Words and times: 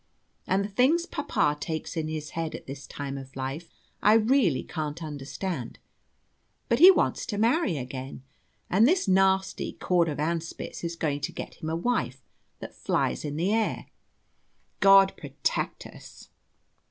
And 0.47 0.65
the 0.65 0.69
things 0.69 1.05
papa 1.05 1.55
takes 1.59 1.95
in 1.95 2.07
his 2.07 2.31
head 2.31 2.55
at 2.55 2.67
his 2.67 2.87
time 2.87 3.19
of 3.19 3.35
life 3.35 3.69
I 4.01 4.13
really 4.13 4.63
can't 4.63 5.03
understand; 5.03 5.77
but 6.69 6.79
he 6.79 6.89
wants 6.89 7.23
to 7.27 7.37
marry 7.37 7.77
again, 7.77 8.23
and 8.67 8.87
this 8.87 9.07
nasty 9.07 9.73
Cordovanspitz 9.79 10.83
is 10.83 10.95
going 10.95 11.21
to 11.21 11.31
get 11.31 11.61
him 11.61 11.69
a 11.69 11.75
wife 11.75 12.23
that 12.61 12.73
flies 12.73 13.23
in 13.23 13.35
the 13.35 13.53
air. 13.53 13.85
God 14.79 15.13
protect 15.17 15.85
us! 15.85 16.29